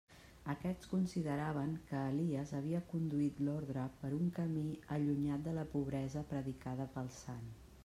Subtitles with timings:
[0.51, 4.65] Aquests consideraven que Elies havia conduït l'orde per un camí
[4.97, 7.49] allunyat de la pobresa predicada pel sant.